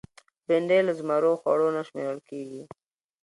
بېنډۍ 0.47 0.79
له 0.87 0.93
زمرو 0.99 1.39
خوړو 1.41 1.67
نه 1.75 1.81
شمېرل 1.87 2.19
کېږي 2.29 2.63